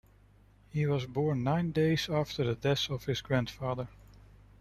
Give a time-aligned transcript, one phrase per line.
[0.71, 3.87] He was born nine days after the death of his grandfather.